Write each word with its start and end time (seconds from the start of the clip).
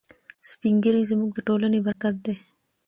سپین 0.49 0.75
ږیري 0.83 1.03
زموږ 1.11 1.29
د 1.33 1.39
ټولنې 1.47 1.79
برکت 1.85 2.15
دی. 2.25 2.35